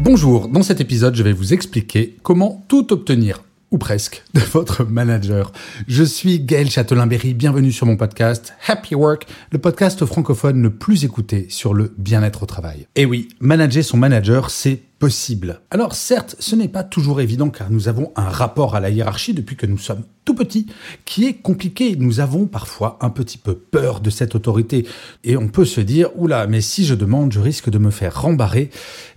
Bonjour, 0.00 0.48
dans 0.48 0.62
cet 0.62 0.80
épisode, 0.80 1.14
je 1.14 1.22
vais 1.22 1.32
vous 1.32 1.54
expliquer 1.54 2.16
comment 2.22 2.64
tout 2.68 2.92
obtenir 2.92 3.44
ou 3.70 3.78
presque, 3.78 4.22
de 4.34 4.40
votre 4.40 4.84
manager. 4.84 5.52
Je 5.88 6.04
suis 6.04 6.40
Gaël 6.40 6.70
Châtelain-Berry, 6.70 7.34
bienvenue 7.34 7.72
sur 7.72 7.86
mon 7.86 7.96
podcast 7.96 8.54
Happy 8.66 8.94
Work, 8.94 9.26
le 9.50 9.58
podcast 9.58 10.04
francophone 10.04 10.62
le 10.62 10.70
plus 10.70 11.04
écouté 11.04 11.46
sur 11.48 11.74
le 11.74 11.92
bien-être 11.96 12.42
au 12.42 12.46
travail. 12.46 12.86
Et 12.96 13.04
oui, 13.04 13.28
manager 13.40 13.84
son 13.84 13.96
manager, 13.96 14.50
c'est 14.50 14.82
Alors 15.70 15.94
certes, 15.94 16.36
ce 16.38 16.56
n'est 16.56 16.68
pas 16.68 16.84
toujours 16.84 17.20
évident 17.20 17.50
car 17.50 17.70
nous 17.70 17.88
avons 17.88 18.12
un 18.16 18.28
rapport 18.28 18.74
à 18.74 18.80
la 18.80 18.90
hiérarchie 18.90 19.34
depuis 19.34 19.56
que 19.56 19.66
nous 19.66 19.78
sommes 19.78 20.04
tout 20.24 20.34
petits 20.34 20.66
qui 21.04 21.26
est 21.26 21.34
compliqué. 21.34 21.96
Nous 21.96 22.20
avons 22.20 22.46
parfois 22.46 22.98
un 23.00 23.10
petit 23.10 23.38
peu 23.38 23.54
peur 23.54 24.00
de 24.00 24.10
cette 24.10 24.34
autorité 24.34 24.86
et 25.22 25.36
on 25.36 25.48
peut 25.48 25.64
se 25.64 25.80
dire 25.80 26.10
oula, 26.16 26.46
mais 26.46 26.60
si 26.60 26.84
je 26.84 26.94
demande, 26.94 27.32
je 27.32 27.40
risque 27.40 27.70
de 27.70 27.78
me 27.78 27.90
faire 27.90 28.22
rembarrer 28.22 28.70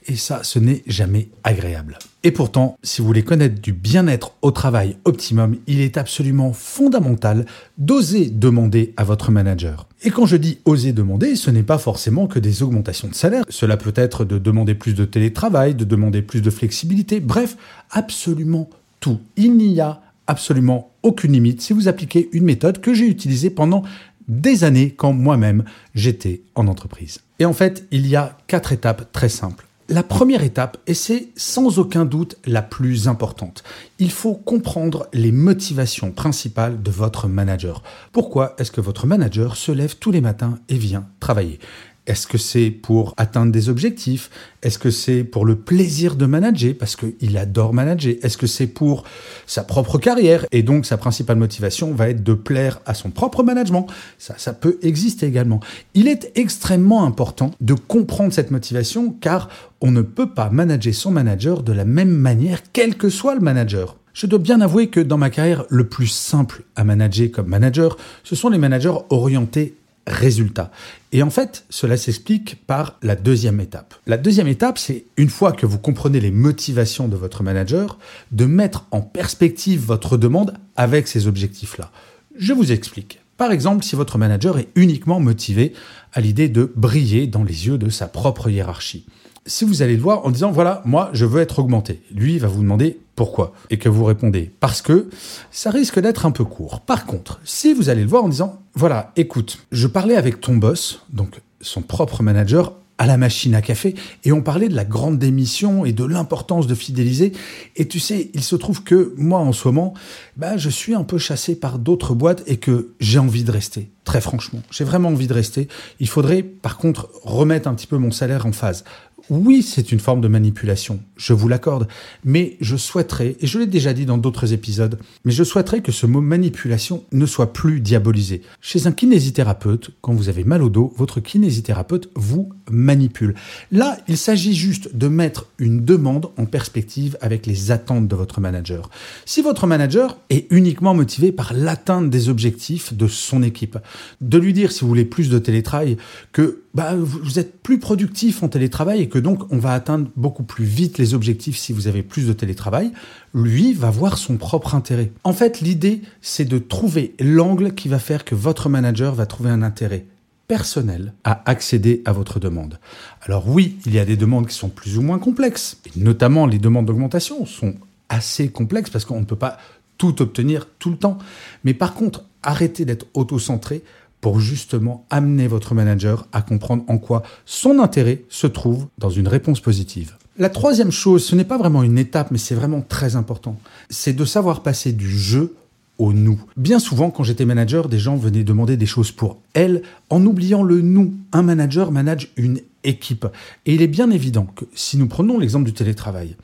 et 0.08 0.16
ça, 0.16 0.42
ce 0.44 0.60
n'est 0.60 0.84
jamais 0.88 1.30
agréable. 1.44 2.00
Et 2.24 2.32
pourtant, 2.32 2.78
si 2.82 3.02
vous 3.02 3.08
voulez 3.08 3.24
connaître 3.24 3.62
du 3.62 3.74
bien-être 3.74 4.34
au 4.42 4.52
travail 4.52 4.98
optimum, 5.06 5.58
il 5.68 5.82
est 5.82 5.98
absolument 5.98 6.52
fondamental 6.52 7.46
d'oser 7.78 8.30
demander 8.30 8.94
à 8.98 9.04
votre 9.04 9.32
manager. 9.32 9.88
Et 10.04 10.10
quand 10.10 10.26
je 10.26 10.36
dis 10.36 10.60
oser 10.66 10.94
demander, 10.94 11.36
ce 11.36 11.52
n'est 11.52 11.64
pas 11.64 11.78
forcément 11.78 12.28
que 12.28 12.40
des 12.40 12.64
augmentations 12.64 13.08
de 13.08 13.16
salaire. 13.16 13.44
Cela 13.50 13.78
peut 13.78 13.94
être 13.96 14.26
de 14.26 14.38
demander 14.38 14.76
plus 14.76 14.94
de 14.94 15.06
télétravail, 15.06 15.76
de 15.78 15.86
demander 15.86 16.22
plus 16.22 16.42
de 16.42 16.50
flexibilité, 16.50 17.20
bref, 17.20 17.56
absolument 17.92 18.70
tout. 19.00 19.20
Il 19.36 19.56
n'y 19.56 19.80
a 19.80 20.02
absolument 20.28 20.92
aucune 21.04 21.32
limite 21.32 21.62
si 21.62 21.74
vous 21.74 21.88
appliquez 21.88 22.30
une 22.34 22.44
méthode 22.44 22.82
que 22.82 22.94
j'ai 22.94 23.08
utilisée 23.08 23.50
pendant 23.50 23.84
des 24.28 24.64
années 24.64 24.92
quand 24.92 25.14
moi-même 25.14 25.64
j'étais 25.96 26.42
en 26.56 26.68
entreprise. 26.68 27.20
Et 27.40 27.46
en 27.46 27.54
fait, 27.54 27.88
il 27.92 28.08
y 28.08 28.16
a 28.16 28.38
quatre 28.48 28.74
étapes 28.74 29.12
très 29.12 29.30
simples. 29.30 29.66
La 29.90 30.04
première 30.04 30.44
étape, 30.44 30.78
et 30.86 30.94
c'est 30.94 31.30
sans 31.38 31.80
aucun 31.80 32.04
doute 32.04 32.36
la 32.46 32.62
plus 32.62 33.08
importante, 33.08 33.64
il 34.00 34.12
faut 34.12 34.34
comprendre 34.34 35.08
les 35.14 35.32
motivations 35.32 36.12
principales 36.12 36.82
de 36.84 36.92
votre 36.92 37.30
manager. 37.30 37.84
Pourquoi 38.12 38.54
est-ce 38.58 38.72
que 38.72 38.82
votre 38.82 39.08
manager 39.08 39.56
se 39.56 39.72
lève 39.72 39.96
tous 39.96 40.12
les 40.12 40.20
matins 40.20 40.60
et 40.68 40.76
vient 40.76 41.08
travailler? 41.22 41.60
Est-ce 42.08 42.26
que 42.26 42.38
c'est 42.38 42.72
pour 42.72 43.14
atteindre 43.18 43.52
des 43.52 43.68
objectifs? 43.68 44.30
Est-ce 44.64 44.80
que 44.80 44.90
c'est 44.90 45.26
pour 45.26 45.46
le 45.46 45.58
plaisir 45.58 46.16
de 46.16 46.26
manager? 46.26 46.74
Parce 46.80 46.96
qu'il 46.96 47.38
adore 47.38 47.74
manager 47.74 48.16
Est-ce 48.24 48.38
que 48.38 48.48
c'est 48.48 48.68
pour 48.68 49.04
sa 49.46 49.64
propre 49.64 49.98
carrière? 49.98 50.46
Et 50.54 50.64
donc 50.64 50.86
sa 50.86 50.98
principale 50.98 51.38
motivation 51.38 51.94
va 51.94 52.10
être 52.10 52.24
de 52.24 52.34
plaire 52.34 52.80
à 52.86 52.94
son 52.94 53.10
propre 53.10 53.44
management. 53.44 53.88
Ça, 54.18 54.36
ça 54.38 54.54
peut 54.54 54.80
exister 54.82 55.28
également. 55.28 55.60
Il 55.94 56.08
est 56.08 56.32
extrêmement 56.36 57.04
important 57.04 57.52
de 57.60 57.74
comprendre 57.74 58.34
cette 58.34 58.52
motivation 58.52 59.12
car 59.12 59.50
on 59.82 59.92
ne 59.92 60.02
peut 60.02 60.30
pas 60.30 60.50
manager 60.50 60.94
son 60.94 61.12
manager 61.12 61.62
de 61.62 61.74
la 61.74 61.86
même 61.86 62.10
manière 62.10 62.62
quel 62.72 62.96
que 62.96 63.10
soit 63.10 63.36
le 63.36 63.42
manager. 63.42 63.98
Je 64.14 64.26
dois 64.26 64.40
bien 64.40 64.62
avouer 64.62 64.88
que 64.88 65.00
dans 65.00 65.18
ma 65.18 65.30
carrière, 65.30 65.66
le 65.70 65.88
plus 65.88 66.08
simple 66.08 66.64
à 66.76 66.84
manager 66.84 67.30
comme 67.32 67.48
manager, 67.48 67.98
ce 68.24 68.36
sont 68.36 68.50
les 68.50 68.58
managers 68.58 68.96
orientés 69.10 69.76
résultat. 70.08 70.72
Et 71.12 71.22
en 71.22 71.30
fait, 71.30 71.66
cela 71.70 71.98
s'explique 71.98 72.66
par 72.66 72.98
la 73.04 73.16
deuxième 73.16 73.60
étape. 73.60 73.94
La 74.08 74.18
deuxième 74.18 74.48
étape, 74.48 74.78
c'est 74.78 75.06
une 75.18 75.30
fois 75.30 75.52
que 75.52 75.66
vous 75.66 75.78
comprenez 75.78 76.20
les 76.20 76.32
motivations 76.32 77.08
de 77.08 77.16
votre 77.16 77.44
manager, 77.44 78.00
de 78.32 78.46
mettre 78.46 78.86
en 78.92 79.02
perspective 79.02 79.82
votre 79.82 80.18
demande 80.18 80.54
avec 80.76 81.08
ces 81.08 81.28
objectifs-là. 81.28 81.92
Je 82.38 82.54
vous 82.54 82.72
explique. 82.72 83.20
Par 83.38 83.52
exemple, 83.52 83.84
si 83.84 83.96
votre 83.96 84.18
manager 84.18 84.58
est 84.58 84.70
uniquement 84.76 85.20
motivé 85.20 85.74
à 86.14 86.22
l'idée 86.22 86.50
de 86.50 86.72
briller 86.76 87.28
dans 87.28 87.44
les 87.44 87.68
yeux 87.68 87.78
de 87.78 87.90
sa 87.90 88.08
propre 88.08 88.50
hiérarchie 88.50 89.06
si 89.48 89.66
vous 89.66 89.82
allez 89.82 89.96
le 89.96 90.02
voir 90.02 90.26
en 90.26 90.32
disant 90.32 90.52
voilà, 90.52 90.82
moi 90.86 91.10
je 91.14 91.26
veux 91.26 91.42
être 91.42 91.60
augmenté, 91.60 92.02
lui 92.14 92.38
va 92.38 92.48
vous 92.48 92.62
demander 92.62 93.00
pourquoi. 93.16 93.54
Et 93.72 93.78
que 93.78 93.90
vous 93.90 94.06
répondez 94.06 94.52
parce 94.60 94.82
que 94.82 95.10
ça 95.52 95.72
risque 95.72 96.00
d'être 96.00 96.26
un 96.26 96.32
peu 96.32 96.46
court. 96.46 96.82
Par 96.82 97.06
contre, 97.06 97.40
si 97.44 97.74
vous 97.74 97.90
allez 97.90 98.04
le 98.04 98.10
voir 98.10 98.24
en 98.24 98.30
disant 98.30 98.62
voilà, 98.76 99.12
écoute, 99.16 99.66
je 99.72 99.88
parlais 99.88 100.16
avec 100.16 100.40
ton 100.40 100.56
boss, 100.56 101.02
donc 101.10 101.42
son 101.62 101.82
propre 101.82 102.22
manager 102.22 102.74
à 103.00 103.06
la 103.06 103.18
machine 103.18 103.54
à 103.56 103.62
café 103.62 103.96
et 104.24 104.32
on 104.32 104.42
parlait 104.42 104.70
de 104.70 104.76
la 104.76 104.86
grande 104.86 105.20
démission 105.20 105.86
et 105.86 105.94
de 105.94 106.04
l'importance 106.04 106.68
de 106.68 106.76
fidéliser. 106.76 107.32
Et 107.76 107.88
tu 107.88 108.00
sais 108.00 108.30
il 108.34 108.44
se 108.44 108.56
trouve 108.56 108.84
que 108.84 109.14
moi 109.18 109.40
en 109.40 109.54
ce 109.54 109.68
moment 109.68 109.94
bah, 110.36 110.58
je 110.58 110.70
suis 110.70 110.96
un 110.96 111.04
peu 111.04 111.18
chassé 111.18 111.56
par 111.56 111.80
d'autres 111.80 112.16
boîtes 112.16 112.44
et 112.48 112.58
que 112.58 112.94
j'ai 113.00 113.20
envie 113.20 113.44
de 113.44 113.52
rester 113.52 113.90
très 114.08 114.22
franchement. 114.22 114.62
J'ai 114.72 114.86
vraiment 114.86 115.10
envie 115.10 115.28
de 115.28 115.34
rester. 115.34 115.68
Il 116.00 116.08
faudrait 116.08 116.42
par 116.42 116.78
contre 116.78 117.10
remettre 117.24 117.68
un 117.68 117.74
petit 117.74 117.88
peu 117.88 117.98
mon 117.98 118.10
salaire 118.10 118.46
en 118.46 118.54
phase 118.54 118.86
oui, 119.30 119.62
c'est 119.62 119.92
une 119.92 120.00
forme 120.00 120.22
de 120.22 120.28
manipulation, 120.28 121.00
je 121.18 121.34
vous 121.34 121.48
l'accorde, 121.48 121.88
mais 122.24 122.58
je 122.62 122.78
souhaiterais, 122.78 123.36
et 123.42 123.48
je 123.48 123.60
l'ai 123.60 123.68
déjà 123.68 123.94
dit 123.94 124.06
dans 124.06 124.18
d'autres 124.18 124.54
épisodes, 124.54 124.98
mais 125.26 125.32
je 125.32 125.44
souhaiterais 125.44 125.82
que 125.82 125.92
ce 125.92 126.06
mot 126.06 126.22
manipulation 126.22 127.04
ne 127.12 127.26
soit 127.26 127.52
plus 127.52 127.82
diabolisé. 127.82 128.42
Chez 128.62 128.88
un 128.88 128.92
kinésithérapeute, 128.92 129.92
quand 130.02 130.14
vous 130.14 130.30
avez 130.30 130.44
mal 130.44 130.64
au 130.64 130.70
dos, 130.70 130.94
votre 130.98 131.20
kinésithérapeute 131.20 132.10
vous 132.16 132.50
manipule. 132.72 133.36
Là, 133.72 133.98
il 134.08 134.18
s'agit 134.18 134.54
juste 134.54 134.96
de 134.96 135.08
mettre 135.08 135.48
une 135.58 135.84
demande 135.84 136.30
en 136.38 136.46
perspective 136.46 137.18
avec 137.22 137.46
les 137.46 137.72
attentes 137.72 138.08
de 138.08 138.16
votre 138.16 138.40
manager. 138.40 138.90
Si 139.26 139.42
votre 139.42 139.68
manager 139.68 140.18
est 140.30 140.48
uniquement 140.52 140.94
motivé 140.94 141.32
par 141.32 141.54
l'atteinte 141.54 142.10
des 142.10 142.30
objectifs 142.30 142.94
de 142.94 143.08
son 143.08 143.44
équipe, 143.44 143.78
de 144.22 144.38
lui 144.38 144.54
dire 144.54 144.72
si 144.72 144.82
vous 144.82 144.88
voulez 144.88 145.06
plus 145.06 145.30
de 145.30 145.40
télétravail 145.40 145.98
que 146.32 146.62
bah, 146.74 146.94
vous 146.96 147.40
êtes 147.40 147.62
plus 147.64 147.80
productif 147.80 148.44
en 148.44 148.50
télétravail 148.50 149.02
et 149.02 149.10
que 149.10 149.17
donc 149.20 149.52
on 149.52 149.58
va 149.58 149.74
atteindre 149.74 150.10
beaucoup 150.16 150.44
plus 150.44 150.66
vite 150.66 150.98
les 150.98 151.14
objectifs 151.14 151.58
si 151.58 151.74
vous 151.74 151.88
avez 151.88 152.04
plus 152.04 152.28
de 152.28 152.34
télétravail, 152.34 152.92
lui 153.34 153.74
va 153.74 153.90
voir 153.90 154.18
son 154.18 154.38
propre 154.38 154.76
intérêt. 154.76 155.12
En 155.24 155.34
fait, 155.34 155.62
l'idée, 155.62 156.02
c'est 156.22 156.46
de 156.46 156.58
trouver 156.58 157.14
l'angle 157.20 157.74
qui 157.74 157.88
va 157.88 158.00
faire 158.00 158.26
que 158.26 158.36
votre 158.36 158.70
manager 158.70 159.14
va 159.16 159.26
trouver 159.26 159.50
un 159.50 159.62
intérêt 159.62 160.06
personnel 160.48 161.14
à 161.24 161.42
accéder 161.50 162.02
à 162.06 162.14
votre 162.14 162.40
demande. 162.40 162.80
Alors 163.22 163.50
oui, 163.50 163.78
il 163.86 163.94
y 163.94 164.00
a 164.00 164.06
des 164.06 164.16
demandes 164.16 164.48
qui 164.48 164.56
sont 164.56 164.70
plus 164.70 164.98
ou 164.98 165.02
moins 165.02 165.20
complexes, 165.20 165.78
notamment 165.96 166.46
les 166.46 166.60
demandes 166.60 166.86
d'augmentation 166.86 167.46
sont 167.46 167.76
assez 168.10 168.50
complexes 168.50 168.90
parce 168.90 169.06
qu'on 169.06 169.20
ne 169.20 169.26
peut 169.26 169.36
pas 169.36 169.58
tout 169.98 170.22
obtenir 170.22 170.68
tout 170.80 170.90
le 170.90 170.98
temps. 170.98 171.18
Mais 171.64 171.74
par 171.74 171.94
contre, 171.94 172.24
arrêtez 172.44 172.86
d'être 172.86 173.08
auto-centré 173.14 173.84
pour 174.22 174.40
justement 174.40 175.06
amener 175.10 175.48
votre 175.48 175.76
manager 175.76 176.28
à 176.32 176.42
comprendre 176.42 176.84
en 176.88 176.98
quoi 176.98 177.24
son 177.46 177.80
intérêt 177.80 178.24
se 178.30 178.48
trouve 178.48 178.88
dans 178.98 179.10
une 179.10 179.28
réponse 179.28 179.60
positive. 179.60 180.16
La 180.38 180.50
troisième 180.50 180.92
chose, 180.92 181.26
ce 181.26 181.36
n'est 181.36 181.44
pas 181.44 181.58
vraiment 181.58 181.84
une 181.84 181.98
étape, 181.98 182.32
mais 182.32 182.38
c'est 182.38 182.56
vraiment 182.56 182.82
très 182.82 183.16
important, 183.16 183.58
c'est 183.90 184.14
de 184.14 184.26
savoir 184.26 184.62
passer 184.64 184.92
du 184.92 185.10
jeu 185.10 185.56
au 185.98 186.14
nous. 186.14 186.40
Bien 186.56 186.80
souvent, 186.80 187.10
quand 187.10 187.24
j'étais 187.24 187.46
manager, 187.46 187.90
des 187.90 188.00
gens 188.00 188.16
venaient 188.16 188.44
demander 188.44 188.78
des 188.78 188.86
choses 188.86 189.12
pour 189.12 189.40
elles 189.54 189.82
en 190.10 190.24
oubliant 190.26 190.62
le 190.62 190.82
nous. 190.82 191.16
Un 191.32 191.42
manager 191.42 191.92
manage 191.92 192.32
une 192.38 192.60
équipe. 192.84 193.26
Et 193.66 193.74
il 193.74 193.82
est 193.82 193.88
bien 193.88 194.12
évident 194.12 194.46
que 194.56 194.66
si 194.76 194.98
nous 194.98 195.08
prenons 195.08 195.40
l'exemple 195.40 195.66
du 195.66 195.74
télétravail, 195.74 196.36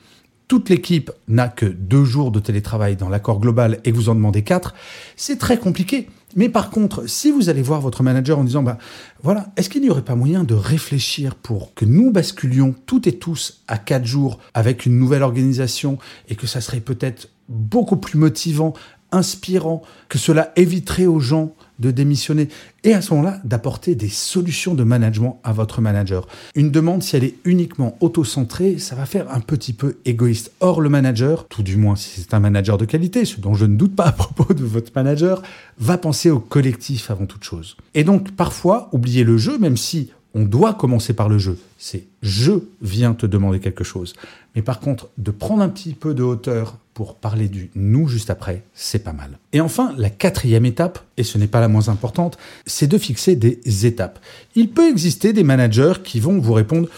toute 0.48 0.68
l'équipe 0.68 1.10
n'a 1.28 1.48
que 1.48 1.66
deux 1.66 2.04
jours 2.04 2.30
de 2.30 2.40
télétravail 2.40 2.96
dans 2.96 3.08
l'accord 3.08 3.40
global 3.40 3.80
et 3.84 3.92
vous 3.92 4.08
en 4.08 4.14
demandez 4.14 4.42
quatre, 4.42 4.74
c'est 5.16 5.38
très 5.38 5.58
compliqué. 5.58 6.08
Mais 6.36 6.48
par 6.48 6.70
contre, 6.70 7.08
si 7.08 7.30
vous 7.30 7.48
allez 7.48 7.62
voir 7.62 7.80
votre 7.80 8.02
manager 8.02 8.38
en 8.38 8.44
disant, 8.44 8.62
bah, 8.62 8.78
voilà, 9.22 9.52
est-ce 9.56 9.70
qu'il 9.70 9.82
n'y 9.82 9.90
aurait 9.90 10.02
pas 10.02 10.16
moyen 10.16 10.44
de 10.44 10.54
réfléchir 10.54 11.34
pour 11.34 11.74
que 11.74 11.84
nous 11.84 12.10
basculions 12.10 12.74
toutes 12.86 13.06
et 13.06 13.16
tous 13.16 13.62
à 13.68 13.78
quatre 13.78 14.04
jours 14.04 14.38
avec 14.52 14.84
une 14.84 14.98
nouvelle 14.98 15.22
organisation 15.22 15.98
et 16.28 16.34
que 16.34 16.46
ça 16.46 16.60
serait 16.60 16.80
peut-être 16.80 17.28
beaucoup 17.48 17.96
plus 17.96 18.18
motivant, 18.18 18.74
inspirant, 19.14 19.82
que 20.08 20.18
cela 20.18 20.52
éviterait 20.56 21.06
aux 21.06 21.20
gens 21.20 21.54
de 21.78 21.90
démissionner 21.90 22.48
et 22.84 22.94
à 22.94 23.00
ce 23.00 23.12
moment-là 23.14 23.40
d'apporter 23.44 23.94
des 23.94 24.08
solutions 24.08 24.74
de 24.74 24.84
management 24.84 25.40
à 25.42 25.52
votre 25.52 25.80
manager. 25.80 26.26
Une 26.54 26.70
demande, 26.70 27.02
si 27.02 27.16
elle 27.16 27.24
est 27.24 27.34
uniquement 27.44 27.96
auto-centrée, 28.00 28.78
ça 28.78 28.94
va 28.94 29.06
faire 29.06 29.32
un 29.32 29.40
petit 29.40 29.72
peu 29.72 29.96
égoïste. 30.04 30.52
Or, 30.60 30.80
le 30.80 30.88
manager, 30.88 31.48
tout 31.48 31.62
du 31.62 31.76
moins 31.76 31.96
si 31.96 32.20
c'est 32.20 32.34
un 32.34 32.40
manager 32.40 32.78
de 32.78 32.84
qualité, 32.84 33.24
ce 33.24 33.40
dont 33.40 33.54
je 33.54 33.66
ne 33.66 33.76
doute 33.76 33.96
pas 33.96 34.06
à 34.06 34.12
propos 34.12 34.54
de 34.54 34.64
votre 34.64 34.92
manager, 34.94 35.42
va 35.78 35.98
penser 35.98 36.30
au 36.30 36.38
collectif 36.38 37.10
avant 37.10 37.26
toute 37.26 37.44
chose. 37.44 37.76
Et 37.94 38.04
donc, 38.04 38.32
parfois, 38.32 38.88
oubliez 38.92 39.24
le 39.24 39.36
jeu, 39.36 39.58
même 39.58 39.76
si 39.76 40.10
on 40.34 40.42
doit 40.42 40.74
commencer 40.74 41.12
par 41.12 41.28
le 41.28 41.38
jeu. 41.38 41.58
C'est 41.78 42.04
je 42.22 42.52
viens 42.82 43.14
te 43.14 43.26
demander 43.26 43.60
quelque 43.60 43.84
chose. 43.84 44.14
Mais 44.54 44.62
par 44.62 44.80
contre, 44.80 45.08
de 45.18 45.30
prendre 45.30 45.62
un 45.62 45.68
petit 45.68 45.94
peu 45.94 46.14
de 46.14 46.22
hauteur 46.22 46.78
pour 46.92 47.16
parler 47.16 47.48
du 47.48 47.70
nous 47.74 48.06
juste 48.06 48.30
après, 48.30 48.62
c'est 48.72 49.02
pas 49.02 49.12
mal. 49.12 49.38
Et 49.52 49.60
enfin, 49.60 49.94
la 49.96 50.10
quatrième 50.10 50.64
étape, 50.64 51.00
et 51.16 51.24
ce 51.24 51.38
n'est 51.38 51.48
pas 51.48 51.60
la 51.60 51.68
moins 51.68 51.88
importante, 51.88 52.38
c'est 52.66 52.86
de 52.86 52.98
fixer 52.98 53.34
des 53.34 53.86
étapes. 53.86 54.20
Il 54.54 54.70
peut 54.70 54.88
exister 54.88 55.32
des 55.32 55.42
managers 55.42 55.94
qui 56.04 56.20
vont 56.20 56.38
vous 56.38 56.52
répondre 56.52 56.88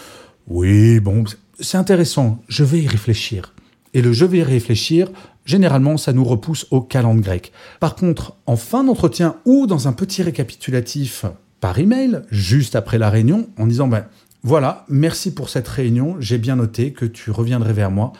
oui, 0.49 1.01
bon, 1.01 1.25
c'est 1.59 1.77
intéressant, 1.77 2.41
je 2.47 2.63
vais 2.63 2.79
y 2.79 2.87
réfléchir. 2.87 3.53
Et 3.93 4.01
le 4.01 4.13
je 4.13 4.23
vais 4.23 4.37
y 4.37 4.43
réfléchir, 4.43 5.11
généralement, 5.45 5.97
ça 5.97 6.13
nous 6.13 6.23
repousse 6.23 6.67
au 6.71 6.79
calendrier 6.79 7.21
grec. 7.21 7.51
Par 7.81 7.95
contre, 7.95 8.35
en 8.45 8.55
fin 8.55 8.83
d'entretien 8.83 9.35
ou 9.43 9.67
dans 9.67 9.89
un 9.89 9.93
petit 9.93 10.23
récapitulatif 10.23 11.25
par 11.59 11.79
email, 11.79 12.21
juste 12.29 12.75
après 12.75 12.97
la 12.97 13.09
réunion, 13.09 13.49
en 13.57 13.67
disant 13.67 13.87
ben, 13.87 14.05
voilà, 14.43 14.85
merci 14.87 15.33
pour 15.33 15.49
cette 15.49 15.67
réunion, 15.67 16.15
j'ai 16.19 16.37
bien 16.37 16.55
noté 16.55 16.93
que 16.93 17.05
tu 17.05 17.31
reviendrais 17.31 17.73
vers 17.73 17.91
moi 17.91 18.13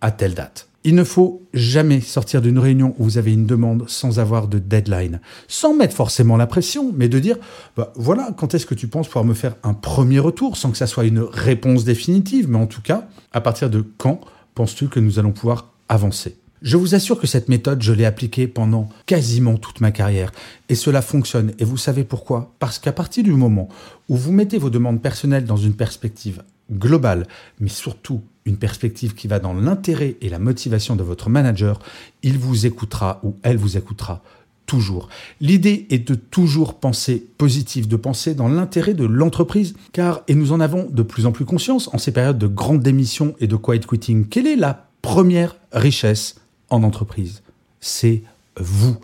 à 0.00 0.10
telle 0.10 0.34
date. 0.34 0.68
Il 0.86 0.94
ne 0.94 1.04
faut 1.04 1.42
jamais 1.54 2.02
sortir 2.02 2.42
d'une 2.42 2.58
réunion 2.58 2.94
où 2.98 3.04
vous 3.04 3.18
avez 3.18 3.32
une 3.32 3.46
demande 3.46 3.88
sans 3.88 4.18
avoir 4.18 4.48
de 4.48 4.58
deadline, 4.58 5.20
sans 5.48 5.74
mettre 5.74 5.94
forcément 5.94 6.36
la 6.36 6.46
pression, 6.46 6.92
mais 6.94 7.08
de 7.08 7.18
dire 7.18 7.38
bah, 7.76 7.92
voilà, 7.96 8.30
quand 8.36 8.54
est-ce 8.54 8.66
que 8.66 8.74
tu 8.74 8.86
penses 8.86 9.08
pouvoir 9.08 9.24
me 9.24 9.34
faire 9.34 9.56
un 9.62 9.72
premier 9.72 10.18
retour 10.18 10.58
sans 10.58 10.70
que 10.70 10.76
ça 10.76 10.86
soit 10.86 11.04
une 11.04 11.20
réponse 11.20 11.84
définitive, 11.84 12.50
mais 12.50 12.58
en 12.58 12.66
tout 12.66 12.82
cas, 12.82 13.08
à 13.32 13.40
partir 13.40 13.70
de 13.70 13.82
quand 13.96 14.20
penses-tu 14.54 14.88
que 14.88 15.00
nous 15.00 15.18
allons 15.18 15.32
pouvoir 15.32 15.72
avancer? 15.88 16.36
Je 16.64 16.78
vous 16.78 16.94
assure 16.94 17.20
que 17.20 17.26
cette 17.26 17.50
méthode, 17.50 17.82
je 17.82 17.92
l'ai 17.92 18.06
appliquée 18.06 18.48
pendant 18.48 18.88
quasiment 19.04 19.58
toute 19.58 19.82
ma 19.82 19.92
carrière. 19.92 20.32
Et 20.70 20.74
cela 20.74 21.02
fonctionne. 21.02 21.52
Et 21.58 21.64
vous 21.64 21.76
savez 21.76 22.04
pourquoi? 22.04 22.54
Parce 22.58 22.78
qu'à 22.78 22.92
partir 22.92 23.22
du 23.22 23.32
moment 23.32 23.68
où 24.08 24.16
vous 24.16 24.32
mettez 24.32 24.56
vos 24.56 24.70
demandes 24.70 25.02
personnelles 25.02 25.44
dans 25.44 25.58
une 25.58 25.74
perspective 25.74 26.42
globale, 26.72 27.26
mais 27.60 27.68
surtout 27.68 28.22
une 28.46 28.56
perspective 28.56 29.14
qui 29.14 29.28
va 29.28 29.40
dans 29.40 29.52
l'intérêt 29.52 30.16
et 30.22 30.30
la 30.30 30.38
motivation 30.38 30.96
de 30.96 31.02
votre 31.02 31.28
manager, 31.28 31.80
il 32.22 32.38
vous 32.38 32.64
écoutera 32.64 33.20
ou 33.22 33.36
elle 33.42 33.58
vous 33.58 33.76
écoutera 33.76 34.22
toujours. 34.64 35.10
L'idée 35.42 35.86
est 35.90 36.08
de 36.08 36.14
toujours 36.14 36.80
penser 36.80 37.26
positif, 37.36 37.88
de 37.88 37.96
penser 37.96 38.34
dans 38.34 38.48
l'intérêt 38.48 38.94
de 38.94 39.04
l'entreprise, 39.04 39.74
car, 39.92 40.22
et 40.28 40.34
nous 40.34 40.52
en 40.52 40.60
avons 40.60 40.88
de 40.90 41.02
plus 41.02 41.26
en 41.26 41.32
plus 41.32 41.44
conscience 41.44 41.92
en 41.92 41.98
ces 41.98 42.12
périodes 42.12 42.38
de 42.38 42.46
grande 42.46 42.80
démission 42.80 43.34
et 43.38 43.46
de 43.46 43.56
quiet 43.56 43.80
quitting, 43.80 44.26
quelle 44.26 44.46
est 44.46 44.56
la 44.56 44.88
première 45.02 45.56
richesse 45.72 46.36
en 46.74 46.82
entreprise. 46.82 47.42
C'est 47.80 48.22
vous, 48.58 48.96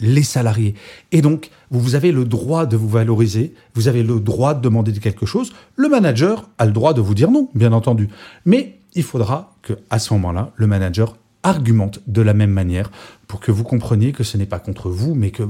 les 0.00 0.22
salariés. 0.22 0.74
Et 1.12 1.22
donc, 1.22 1.50
vous 1.70 1.94
avez 1.94 2.12
le 2.12 2.24
droit 2.24 2.66
de 2.66 2.76
vous 2.76 2.88
valoriser, 2.88 3.54
vous 3.74 3.88
avez 3.88 4.02
le 4.02 4.20
droit 4.20 4.54
de 4.54 4.60
demander 4.60 4.92
quelque 4.92 5.26
chose. 5.26 5.52
Le 5.76 5.88
manager 5.88 6.48
a 6.58 6.66
le 6.66 6.72
droit 6.72 6.94
de 6.94 7.00
vous 7.00 7.14
dire 7.14 7.30
non, 7.30 7.48
bien 7.54 7.72
entendu. 7.72 8.08
Mais 8.44 8.78
il 8.94 9.02
faudra 9.02 9.54
que, 9.62 9.74
à 9.90 9.98
ce 9.98 10.12
moment-là, 10.14 10.52
le 10.56 10.66
manager 10.66 11.16
argumente 11.42 12.00
de 12.06 12.22
la 12.22 12.34
même 12.34 12.50
manière 12.50 12.90
pour 13.28 13.40
que 13.40 13.52
vous 13.52 13.62
compreniez 13.62 14.12
que 14.12 14.24
ce 14.24 14.36
n'est 14.36 14.46
pas 14.46 14.58
contre 14.58 14.88
vous, 14.88 15.14
mais 15.14 15.30
que 15.30 15.44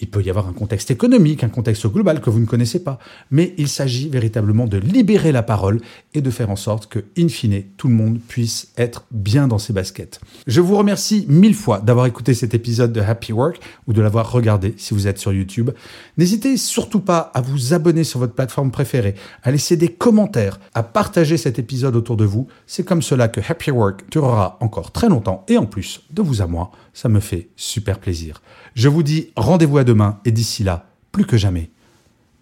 il 0.00 0.08
peut 0.08 0.22
y 0.22 0.30
avoir 0.30 0.48
un 0.48 0.52
contexte 0.52 0.90
économique, 0.90 1.44
un 1.44 1.48
contexte 1.48 1.86
global 1.86 2.20
que 2.20 2.30
vous 2.30 2.40
ne 2.40 2.46
connaissez 2.46 2.82
pas. 2.82 2.98
Mais 3.30 3.54
il 3.58 3.68
s'agit 3.68 4.08
véritablement 4.08 4.66
de 4.66 4.78
libérer 4.78 5.30
la 5.30 5.42
parole 5.42 5.80
et 6.14 6.22
de 6.22 6.30
faire 6.30 6.50
en 6.50 6.56
sorte 6.56 6.86
que, 6.86 7.04
in 7.18 7.28
fine, 7.28 7.62
tout 7.76 7.88
le 7.88 7.94
monde 7.94 8.18
puisse 8.18 8.72
être 8.78 9.04
bien 9.10 9.46
dans 9.46 9.58
ses 9.58 9.72
baskets. 9.72 10.20
Je 10.46 10.60
vous 10.60 10.76
remercie 10.76 11.26
mille 11.28 11.54
fois 11.54 11.80
d'avoir 11.80 12.06
écouté 12.06 12.32
cet 12.32 12.54
épisode 12.54 12.92
de 12.92 13.00
Happy 13.00 13.32
Work 13.32 13.60
ou 13.86 13.92
de 13.92 14.00
l'avoir 14.00 14.32
regardé 14.32 14.74
si 14.78 14.94
vous 14.94 15.06
êtes 15.06 15.18
sur 15.18 15.32
YouTube. 15.32 15.70
N'hésitez 16.16 16.56
surtout 16.56 17.00
pas 17.00 17.30
à 17.34 17.42
vous 17.42 17.74
abonner 17.74 18.04
sur 18.04 18.20
votre 18.20 18.34
plateforme 18.34 18.70
préférée, 18.70 19.14
à 19.42 19.50
laisser 19.50 19.76
des 19.76 19.88
commentaires, 19.88 20.58
à 20.74 20.82
partager 20.82 21.36
cet 21.36 21.58
épisode 21.58 21.94
autour 21.94 22.16
de 22.16 22.24
vous. 22.24 22.48
C'est 22.66 22.84
comme 22.84 23.02
cela 23.02 23.28
que 23.28 23.40
Happy 23.46 23.70
Work 23.70 24.10
durera 24.10 24.56
encore 24.60 24.92
très 24.92 25.08
longtemps 25.08 25.44
et 25.48 25.58
en 25.58 25.66
plus, 25.66 26.00
de 26.10 26.22
vous 26.22 26.40
à 26.40 26.46
moi, 26.46 26.72
ça 26.94 27.08
me 27.08 27.19
fait 27.20 27.48
super 27.56 27.98
plaisir. 27.98 28.42
Je 28.74 28.88
vous 28.88 29.02
dis 29.02 29.30
rendez-vous 29.36 29.78
à 29.78 29.84
demain 29.84 30.20
et 30.24 30.32
d'ici 30.32 30.64
là, 30.64 30.90
plus 31.12 31.24
que 31.26 31.36
jamais, 31.36 31.70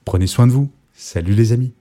prenez 0.05 0.27
soin 0.27 0.47
de 0.47 0.53
vous. 0.53 0.71
Salut 0.95 1.35
les 1.35 1.53
amis. 1.53 1.73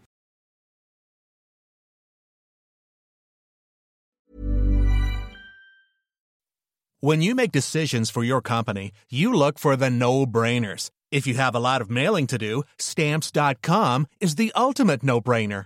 When 6.99 7.21
you 7.21 7.35
make 7.35 7.51
decisions 7.51 8.09
for 8.09 8.23
your 8.23 8.41
company, 8.41 8.91
you 9.09 9.31
look 9.31 9.59
for 9.59 9.75
the 9.75 9.89
no-brainers. 9.89 10.89
If 11.11 11.27
you 11.27 11.35
have 11.35 11.55
a 11.55 11.59
lot 11.59 11.79
of 11.79 11.91
mailing 11.91 12.25
to 12.27 12.37
do, 12.37 12.63
stamps.com 12.79 14.07
is 14.19 14.35
the 14.35 14.51
ultimate 14.55 15.03
no-brainer. 15.03 15.65